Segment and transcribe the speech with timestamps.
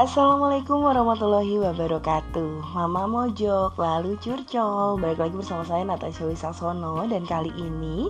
[0.00, 2.72] Assalamualaikum warahmatullahi wabarakatuh.
[2.72, 4.96] Mama Mojok, lalu curcol.
[4.96, 8.08] Balik lagi bersama saya Natasha Wisaksono Dan kali ini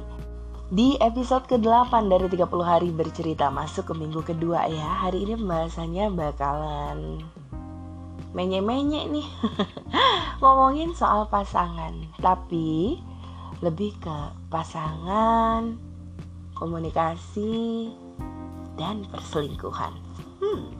[0.70, 6.14] di episode ke-8 dari 30 hari bercerita Masuk ke minggu kedua ya Hari ini pembahasannya
[6.14, 7.26] bakalan
[8.38, 9.26] Menye-menye nih.
[10.46, 11.90] Ngomongin soal pasangan
[12.22, 13.02] Tapi
[13.66, 15.74] lebih ke pasangan
[16.54, 17.90] Komunikasi
[18.78, 19.90] Dan perselingkuhan.
[20.38, 20.79] Hmm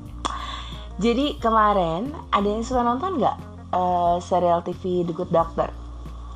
[1.01, 3.37] jadi kemarin ada yang suka nonton nggak
[3.73, 5.73] uh, serial TV The Good Doctor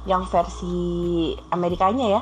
[0.08, 2.20] yang versi Amerikanya ya?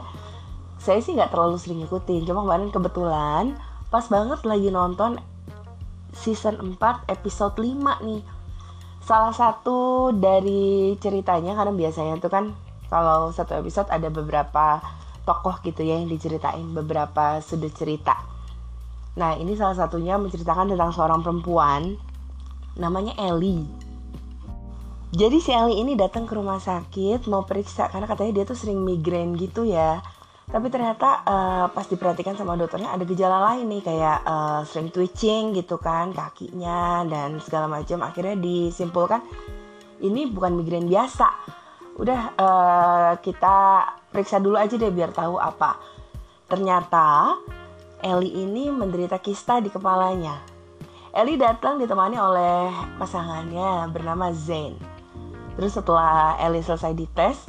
[0.83, 3.55] Saya sih nggak terlalu sering ngikutin, cuma kemarin kebetulan
[3.95, 5.23] pas banget lagi nonton
[6.11, 7.79] season 4 episode 5
[8.11, 8.23] nih.
[9.07, 12.45] Salah satu dari ceritanya karena biasanya tuh kan
[12.91, 14.83] kalau satu episode ada beberapa
[15.23, 18.19] tokoh gitu ya yang diceritain beberapa sudut cerita.
[19.15, 22.11] Nah, ini salah satunya menceritakan tentang seorang perempuan
[22.77, 23.65] namanya Ellie.
[25.13, 28.81] Jadi si Ellie ini datang ke rumah sakit mau periksa karena katanya dia tuh sering
[28.81, 30.01] migrain gitu ya.
[30.49, 35.53] Tapi ternyata uh, pas diperhatikan sama dokternya ada gejala lain nih kayak uh, sering twitching
[35.53, 38.01] gitu kan kakinya dan segala macam.
[38.05, 39.21] Akhirnya disimpulkan
[40.01, 41.29] ini bukan migrain biasa.
[42.01, 45.77] Udah uh, kita periksa dulu aja deh biar tahu apa.
[46.49, 47.37] Ternyata
[48.01, 50.52] Ellie ini menderita kista di kepalanya.
[51.13, 54.73] Ellie datang ditemani oleh pasangannya bernama Zain.
[55.61, 57.45] Terus setelah Ellie selesai dites,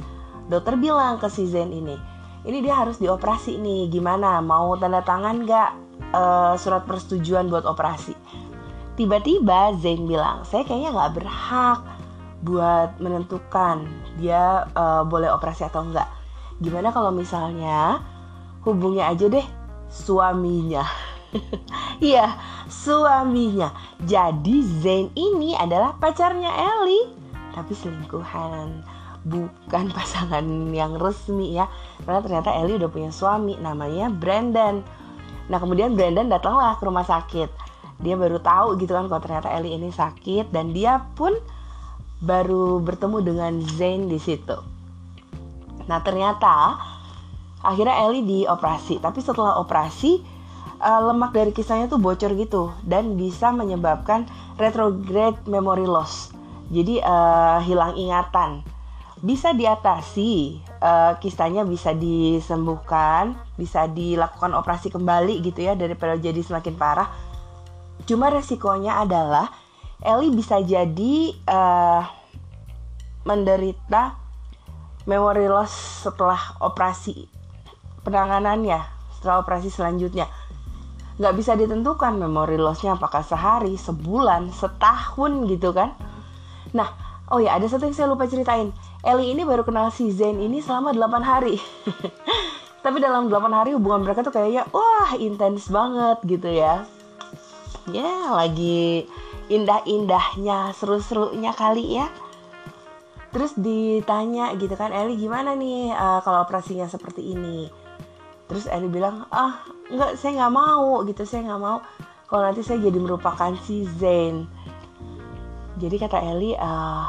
[0.52, 1.96] dokter bilang ke si Zain ini,
[2.44, 4.44] ini dia harus dioperasi nih, gimana?
[4.44, 5.70] Mau tanda tangan gak
[6.12, 8.12] uh, surat persetujuan buat operasi?
[9.00, 11.80] Tiba-tiba Zain bilang, saya kayaknya gak berhak
[12.44, 13.88] buat menentukan
[14.20, 16.12] dia uh, boleh operasi atau enggak.
[16.60, 18.04] Gimana kalau misalnya
[18.68, 19.46] hubungi aja deh
[19.88, 21.13] suaminya.
[22.02, 23.70] Iya, suaminya.
[24.02, 27.14] Jadi Zain ini adalah pacarnya Ellie,
[27.54, 28.82] tapi selingkuhan.
[29.24, 31.70] Bukan pasangan yang resmi ya.
[32.02, 34.84] Karena ternyata Ellie udah punya suami namanya Brandon.
[35.48, 37.50] Nah, kemudian Brandon datanglah ke rumah sakit.
[38.02, 41.30] Dia baru tahu gitu kan kalau ternyata Ellie ini sakit dan dia pun
[42.20, 44.56] baru bertemu dengan Zain di situ.
[45.86, 46.80] Nah, ternyata
[47.64, 49.00] akhirnya Ellie dioperasi.
[49.00, 50.33] Tapi setelah operasi,
[50.84, 54.28] uh, lemak dari kisahnya tuh bocor gitu dan bisa menyebabkan
[54.60, 56.30] retrograde memory loss.
[56.68, 58.60] Jadi uh, hilang ingatan.
[59.24, 66.76] Bisa diatasi, uh, kistanya bisa disembuhkan, bisa dilakukan operasi kembali gitu ya daripada jadi semakin
[66.76, 67.08] parah.
[68.04, 69.48] Cuma resikonya adalah
[70.04, 72.04] Ellie bisa jadi uh,
[73.24, 74.20] menderita
[75.08, 77.24] memory loss setelah operasi
[78.04, 78.84] penanganannya,
[79.16, 80.28] setelah operasi selanjutnya
[81.14, 85.94] nggak bisa ditentukan memory lossnya apakah sehari, sebulan, setahun gitu kan.
[86.74, 86.90] Nah,
[87.30, 88.74] oh ya ada satu yang saya lupa ceritain.
[89.04, 91.60] Ellie ini baru kenal si Zain ini selama 8 hari.
[92.84, 96.82] Tapi dalam 8 hari hubungan mereka tuh kayaknya wah intens banget gitu ya.
[97.92, 99.06] Ya, yeah, lagi
[99.52, 102.08] indah-indahnya, seru-serunya kali ya.
[103.28, 107.83] Terus ditanya gitu kan, Ellie gimana nih uh, kalau operasinya seperti ini?
[108.54, 111.26] Terus Ellie bilang, ah nggak saya nggak mau gitu.
[111.26, 111.82] Saya nggak mau
[112.30, 114.46] kalau nanti saya jadi merupakan si Zain
[115.74, 117.06] jadi kata Ellie uh,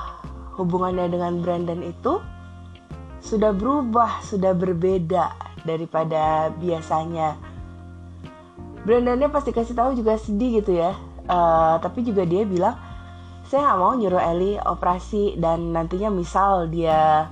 [0.57, 2.17] hubungannya dengan Brandon itu
[3.21, 5.33] sudah berubah sudah berbeda
[5.65, 7.37] daripada biasanya.
[8.85, 10.93] Brandonnya pasti kasih tahu juga sedih gitu ya.
[11.25, 12.77] Uh, tapi juga dia bilang
[13.45, 17.29] saya nggak mau nyuruh Ellie operasi dan nantinya misal dia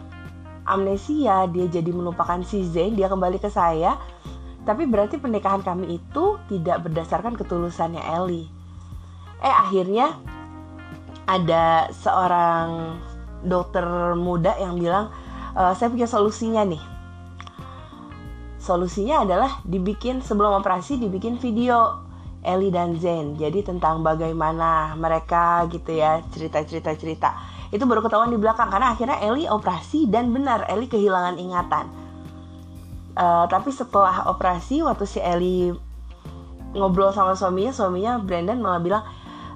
[0.63, 4.00] amnesia dia jadi melupakan si Zain dia kembali ke saya
[4.63, 8.47] tapi berarti pernikahan kami itu tidak berdasarkan ketulusannya Ellie.
[9.44, 10.16] Eh akhirnya
[11.28, 12.96] ada seorang
[13.44, 13.84] dokter
[14.16, 15.12] muda yang bilang,
[15.51, 16.84] e, saya punya solusinya nih.
[18.56, 22.00] Solusinya adalah dibikin sebelum operasi dibikin video
[22.39, 23.36] Ellie dan Zen.
[23.36, 27.30] Jadi tentang bagaimana mereka gitu ya cerita-cerita cerita.
[27.74, 32.04] Itu baru ketahuan di belakang karena akhirnya Ellie operasi dan benar Ellie kehilangan ingatan
[33.14, 35.70] Uh, tapi setelah operasi waktu si Ellie
[36.74, 39.04] ngobrol sama suaminya, suaminya Brandon malah bilang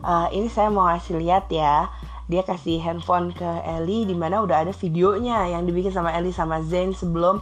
[0.05, 1.89] uh, ini saya mau ngasih lihat ya.
[2.29, 6.61] Dia kasih handphone ke Ellie di mana udah ada videonya yang dibikin sama Ellie sama
[6.61, 7.41] Zayn sebelum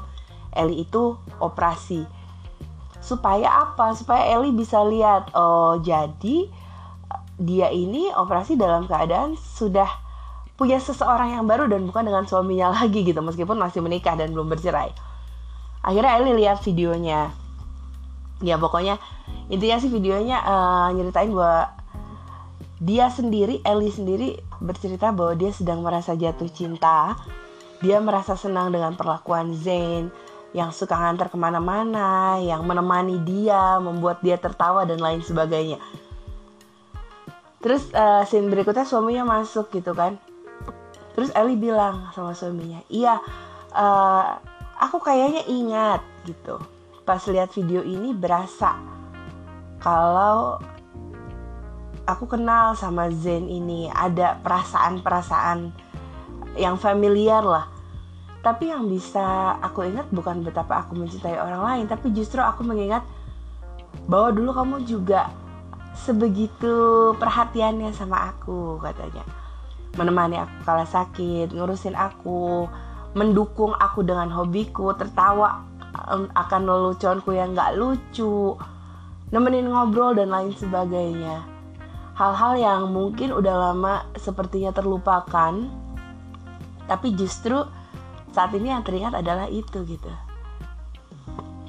[0.55, 2.07] Ellie itu operasi.
[3.03, 3.91] Supaya apa?
[3.91, 6.47] Supaya Ellie bisa lihat oh jadi
[7.35, 10.04] dia ini operasi dalam keadaan sudah
[10.55, 14.47] punya seseorang yang baru dan bukan dengan suaminya lagi gitu meskipun masih menikah dan belum
[14.47, 14.91] bercerai
[15.83, 17.31] akhirnya Eli lihat videonya
[18.43, 18.99] ya pokoknya
[19.51, 21.71] intinya sih videonya uh, nyeritain bahwa
[22.83, 27.15] dia sendiri Ellie sendiri bercerita bahwa dia sedang merasa jatuh cinta
[27.83, 30.11] dia merasa senang dengan perlakuan Zain
[30.55, 35.83] yang suka ngantar ke mana-mana, yang menemani dia, membuat dia tertawa dan lain sebagainya.
[37.59, 40.15] Terus uh, scene berikutnya suaminya masuk gitu kan.
[41.15, 43.17] Terus Ellie bilang sama suaminya, iya,
[43.71, 44.35] uh,
[44.77, 46.59] aku kayaknya ingat gitu.
[47.07, 48.75] Pas lihat video ini berasa
[49.79, 50.59] kalau
[52.03, 55.71] aku kenal sama Zen ini ada perasaan-perasaan
[56.59, 57.75] yang familiar lah
[58.45, 63.01] tapi yang bisa aku ingat bukan betapa aku mencintai orang lain, tapi justru aku mengingat
[64.05, 65.33] bahwa dulu kamu juga
[65.97, 69.25] sebegitu perhatiannya sama aku katanya.
[69.95, 72.67] Menemani aku kala sakit, ngurusin aku,
[73.15, 75.63] mendukung aku dengan hobiku, tertawa
[76.35, 78.59] akan leluconku yang gak lucu,
[79.31, 81.47] nemenin ngobrol dan lain sebagainya.
[82.15, 85.55] Hal-hal yang mungkin udah lama sepertinya terlupakan,
[86.87, 87.63] tapi justru
[88.35, 90.11] saat ini yang teringat adalah itu gitu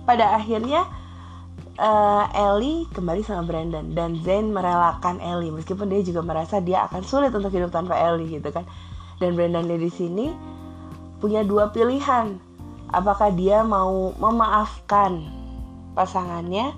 [0.06, 0.86] pada akhirnya
[1.78, 7.02] uh, Ellie kembali sama Brandon dan Zayn merelakan Ellie meskipun dia juga merasa dia akan
[7.04, 8.64] sulit untuk hidup tanpa Ellie gitu kan
[9.20, 10.32] dan Brandon di sini
[11.20, 12.36] punya dua pilihan
[12.92, 15.24] apakah dia mau memaafkan
[15.96, 16.76] pasangannya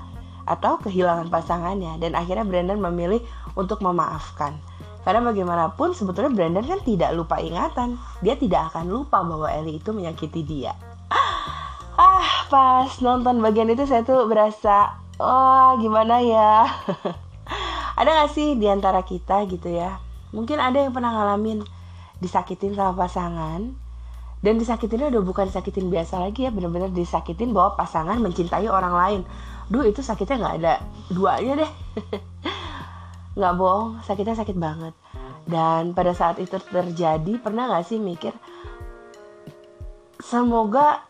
[0.48, 3.20] atau kehilangan pasangannya dan akhirnya Brandon memilih
[3.58, 4.56] untuk memaafkan
[5.08, 7.96] karena bagaimanapun sebetulnya Brandon kan tidak lupa ingatan.
[8.20, 10.76] Dia tidak akan lupa bahwa Ellie itu menyakiti dia.
[12.48, 16.64] Pas nonton bagian itu saya tuh berasa, oh gimana ya.
[18.00, 20.00] ada gak sih di antara kita gitu ya?
[20.32, 21.60] Mungkin ada yang pernah ngalamin
[22.24, 23.76] disakitin sama pasangan.
[24.38, 29.20] Dan disakitinnya udah bukan sakitin biasa lagi ya, bener-bener disakitin bahwa pasangan mencintai orang lain.
[29.68, 30.74] Duh itu sakitnya gak ada
[31.10, 31.72] duanya deh.
[33.38, 34.90] nggak bohong sakitnya sakit banget
[35.46, 38.34] dan pada saat itu terjadi pernah nggak sih mikir
[40.18, 41.06] semoga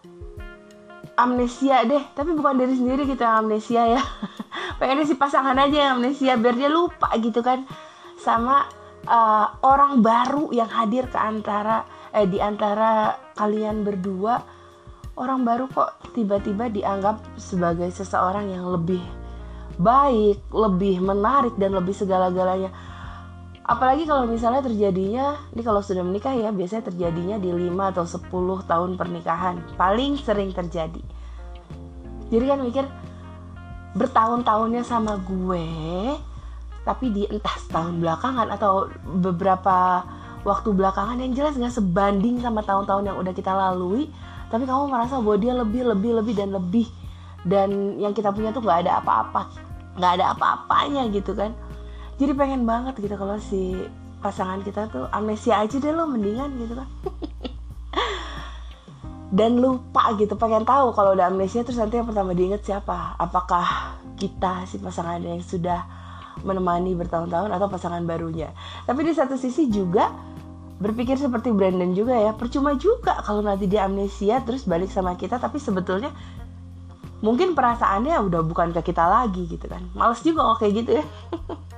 [1.19, 2.03] amnesia deh.
[2.15, 4.03] Tapi bukan diri sendiri kita yang amnesia ya.
[4.79, 7.67] Pengennya si pasangan aja yang amnesia biar dia lupa gitu kan.
[8.15, 8.63] Sama
[9.11, 11.83] uh, orang baru yang hadir ke antara
[12.15, 14.39] eh di antara kalian berdua.
[15.19, 19.03] Orang baru kok tiba-tiba dianggap sebagai seseorang yang lebih
[19.75, 22.71] baik, lebih menarik dan lebih segala-galanya.
[23.69, 28.65] Apalagi kalau misalnya terjadinya, ini kalau sudah menikah ya biasanya terjadinya di 5 atau 10
[28.65, 29.61] tahun pernikahan.
[29.77, 31.05] Paling sering terjadi.
[32.33, 32.85] Jadi kan mikir
[33.93, 35.69] bertahun-tahunnya sama gue,
[36.89, 40.01] tapi di entah setahun belakangan atau beberapa
[40.49, 44.09] waktu belakangan yang jelas nggak sebanding sama tahun-tahun yang udah kita lalui,
[44.49, 46.89] tapi kamu merasa bahwa dia lebih, lebih, lebih dan lebih
[47.47, 49.47] dan yang kita punya tuh nggak ada apa-apa
[49.99, 51.55] nggak ada apa-apanya gitu kan
[52.19, 53.79] jadi pengen banget gitu kalau si
[54.19, 56.89] pasangan kita tuh amnesia aja deh lo mendingan gitu kan.
[59.39, 63.15] Dan lupa gitu pengen tahu kalau udah amnesia terus nanti yang pertama diinget siapa?
[63.23, 65.87] Apakah kita si pasangan yang sudah
[66.43, 68.51] menemani bertahun-tahun atau pasangan barunya?
[68.83, 70.11] Tapi di satu sisi juga
[70.83, 75.35] berpikir seperti Brandon juga ya percuma juga kalau nanti dia amnesia terus balik sama kita
[75.39, 76.15] tapi sebetulnya
[77.19, 79.87] mungkin perasaannya udah bukan ke kita lagi gitu kan.
[79.95, 81.05] Males juga kayak gitu ya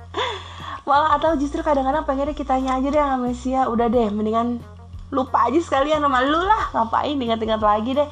[0.85, 4.59] malah atau justru kadang-kadang pengennya kitanya aja deh amnesia udah deh mendingan
[5.11, 6.71] lupa aja sekalian sama lu lah.
[6.73, 8.09] Ngapain ingat-ingat lagi deh.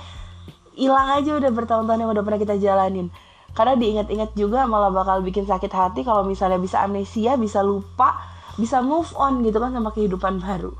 [0.76, 3.08] Hilang aja udah bertahun-tahun yang udah pernah kita jalanin.
[3.56, 8.16] Karena diingat-ingat juga malah bakal bikin sakit hati kalau misalnya bisa amnesia bisa lupa
[8.60, 10.76] bisa move on gitu kan sama kehidupan baru.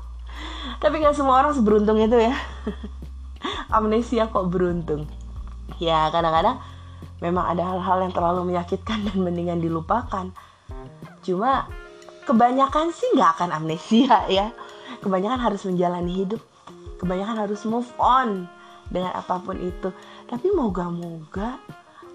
[0.78, 2.36] Tapi nggak semua orang seberuntung itu ya.
[3.76, 5.08] Amnesia kok beruntung.
[5.80, 6.60] Ya kadang-kadang
[7.24, 10.32] memang ada hal-hal yang terlalu menyakitkan dan mendingan dilupakan
[11.30, 11.70] cuma
[12.26, 14.50] kebanyakan sih nggak akan amnesia ya.
[15.00, 16.42] Kebanyakan harus menjalani hidup.
[16.98, 18.50] Kebanyakan harus move on
[18.90, 19.94] dengan apa pun itu.
[20.26, 21.56] Tapi moga-moga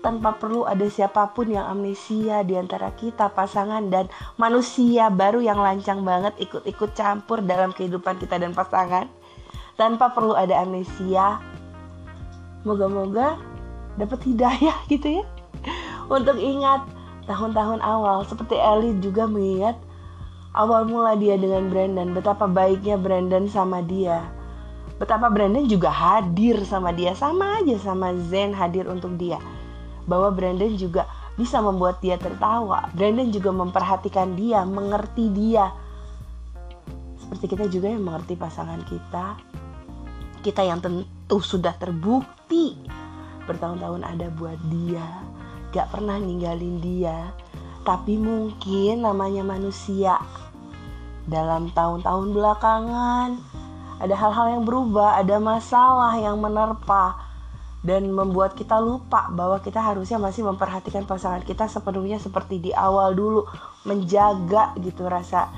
[0.05, 4.05] tanpa perlu ada siapa pun yang amnesia di antara kita pasangan dan
[4.37, 9.09] manusia baru yang lancang banget ikut-ikut campur dalam kehidupan kita dan pasangan.
[9.75, 11.41] Tanpa perlu ada amnesia
[12.61, 13.41] moga-moga
[13.97, 15.25] dapat hidayah gitu ya.
[16.05, 16.85] Untuk ingat
[17.25, 18.23] tahun-tahun awal.
[18.25, 19.77] Seperti Ellie juga mengingat
[20.55, 22.13] awal mula dia dengan Brandon.
[22.13, 24.23] Betapa baiknya Brandon sama dia.
[24.95, 27.11] Betapa Brandon juga hadir sama dia.
[27.17, 29.41] Sama aja sama Zen hadir untuk dia.
[30.07, 32.87] Bahwa Brandon juga bisa membuat dia tertawa.
[32.95, 35.73] Brandon juga memperhatikan dia mengerti dia.
[37.19, 39.35] Seperti kita juga yang mengerti pasangan kita.
[40.45, 42.77] Kita yang tentu sudah terbukti.
[43.49, 45.34] Bertahun-tahun ada buat dia
[45.75, 47.35] gak pernah ninggalin dia.
[47.83, 50.17] Tapi mungkin namanya manusia
[51.27, 53.29] dalam tahun-tahun belakangan.
[53.99, 57.19] Ada hal-hal yang berubah, ada masalah yang menerpa
[57.85, 63.13] dan membuat kita lupa bahwa kita harusnya masih memperhatikan pasangan kita sepenuhnya seperti di awal
[63.13, 63.45] dulu,
[63.85, 65.53] menjaga gitu rasa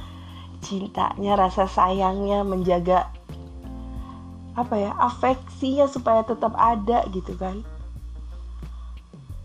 [0.59, 3.07] cintanya, rasa sayangnya, menjaga
[4.57, 7.63] apa ya, afeksinya supaya tetap ada gitu kan.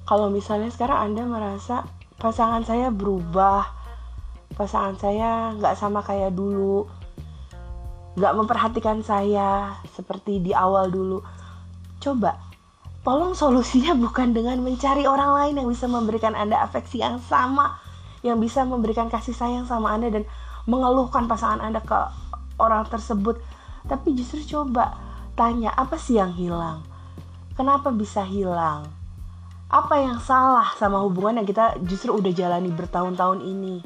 [0.02, 1.86] Kalau misalnya sekarang Anda merasa
[2.18, 3.66] pasangan saya berubah,
[4.58, 6.90] pasangan saya nggak sama kayak dulu,
[8.18, 11.22] nggak memperhatikan saya seperti di awal dulu.
[12.02, 12.34] Coba
[13.06, 17.78] tolong solusinya bukan dengan mencari orang lain yang bisa memberikan Anda afeksi yang sama,
[18.26, 20.24] yang bisa memberikan kasih sayang sama Anda dan
[20.66, 21.98] mengeluhkan pasangan Anda ke
[22.58, 23.42] orang tersebut.
[23.86, 24.94] Tapi justru coba
[25.34, 26.86] tanya apa sih yang hilang?
[27.58, 29.01] Kenapa bisa hilang?
[29.72, 33.80] Apa yang salah sama hubungan yang kita justru udah jalani bertahun-tahun ini?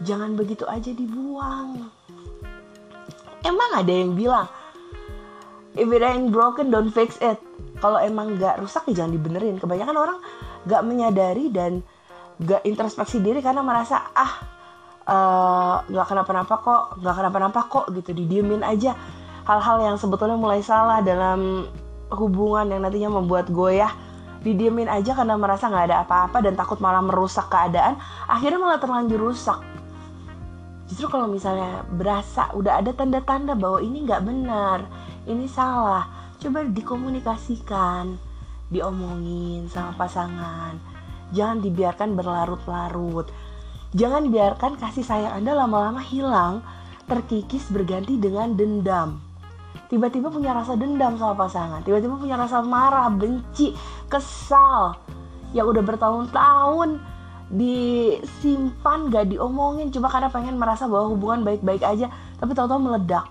[0.00, 1.84] Jangan begitu aja dibuang.
[3.44, 4.48] Emang ada yang bilang,
[5.76, 7.36] if it ain't broken, don't fix it
[7.80, 10.18] kalau emang nggak rusak ya jangan dibenerin kebanyakan orang
[10.64, 11.84] nggak menyadari dan
[12.40, 14.32] nggak introspeksi diri karena merasa ah
[15.06, 18.96] eh, nggak uh, kenapa-napa kok nggak kenapa-napa kok gitu didiemin aja
[19.46, 21.68] hal-hal yang sebetulnya mulai salah dalam
[22.10, 23.92] hubungan yang nantinya membuat goyah
[24.46, 27.98] didiemin aja karena merasa nggak ada apa-apa dan takut malah merusak keadaan
[28.30, 29.58] akhirnya malah terlanjur rusak.
[30.86, 34.86] Justru kalau misalnya berasa udah ada tanda-tanda bahwa ini nggak benar
[35.26, 36.06] ini salah
[36.38, 38.14] coba dikomunikasikan
[38.70, 40.78] diomongin sama pasangan.
[41.34, 43.26] Jangan dibiarkan berlarut-larut.
[43.90, 46.62] Jangan biarkan kasih sayang anda lama-lama hilang
[47.10, 49.25] terkikis berganti dengan dendam
[49.86, 51.80] tiba-tiba punya rasa dendam sama pasangan.
[51.82, 53.74] Tiba-tiba punya rasa marah benci
[54.10, 54.98] kesal.
[55.54, 56.88] Yang udah bertahun-tahun
[57.50, 59.94] disimpan gak diomongin.
[59.94, 63.26] Cuma karena pengen merasa bahwa hubungan baik-baik aja tapi tahu-tahu meledak.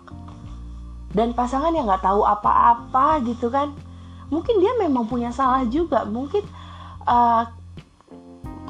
[1.16, 3.72] Dan pasangan yang nggak tahu apa-apa gitu kan.
[4.28, 6.04] Mungkin dia memang punya salah juga.
[6.04, 6.44] Mungkin
[7.08, 7.48] uh,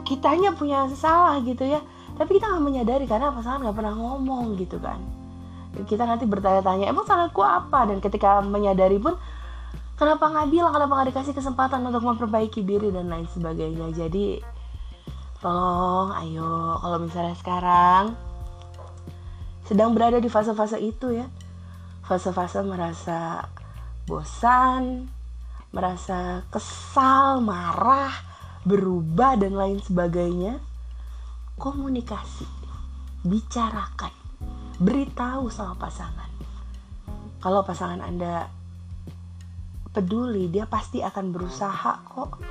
[0.06, 1.82] kitanya punya salah gitu ya.
[2.16, 5.15] Tapi kita nggak menyadari karena pasangan nggak pernah ngomong gitu kan
[5.84, 7.84] kita nanti bertanya-tanya emang salahku apa?
[7.92, 9.20] Dan ketika menyadari pun
[10.00, 10.72] kenapa nggak bilang?
[10.72, 12.96] Kenapa nggak dikasih kesempatan untuk memperbaiki diri?
[12.96, 13.92] Dan lain sebagainya.
[13.92, 14.40] Jadi
[15.44, 16.80] tolong ayo.
[16.80, 18.16] Kalau misalnya sekarang
[19.68, 21.26] sedang berada di fase-fase itu ya
[22.06, 23.50] fase-fase merasa
[24.06, 25.10] bosan,
[25.74, 28.14] merasa kesal, marah,
[28.62, 30.62] berubah dan lain sebagainya.
[31.56, 32.46] Komunikasi,
[33.24, 34.12] bicarakan,
[34.82, 36.30] beritahu sama pasangan.
[37.40, 38.50] Kalau pasangan Anda
[39.94, 42.42] peduli, dia pasti akan berusaha kok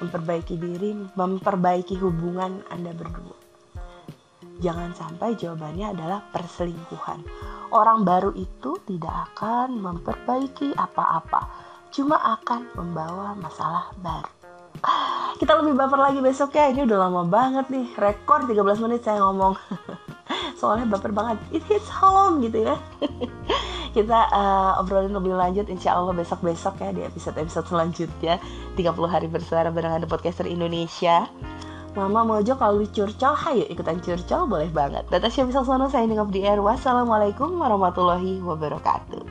[0.00, 3.36] memperbaiki diri, memperbaiki hubungan Anda berdua.
[4.56, 7.20] Jangan sampai jawabannya adalah perselingkuhan
[7.74, 11.44] orang baru itu tidak akan memperbaiki apa-apa,
[11.90, 14.32] cuma akan membawa masalah baru.
[15.36, 19.20] Kita lebih baper lagi besok ya, ini udah lama banget nih, rekor 13 menit saya
[19.24, 19.56] ngomong.
[20.56, 22.76] Soalnya baper banget, it hits home gitu ya.
[23.96, 28.36] Kita uh, obrolin lebih lanjut insya Allah besok-besok ya di episode-episode selanjutnya
[28.76, 31.28] 30 hari bersuara bareng ada podcaster Indonesia
[31.96, 35.08] Mama Mojo kalau curcol, hayo ikutan curcol boleh banget.
[35.08, 36.60] Data Syah Sono saya dengan di air.
[36.60, 39.24] Wassalamualaikum warahmatullahi wabarakatuh.